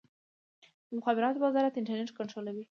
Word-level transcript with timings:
د 0.87 0.89
مخابراتو 0.99 1.41
وزارت 1.43 1.73
انټرنیټ 1.75 2.09
کنټرولوي؟ 2.17 2.65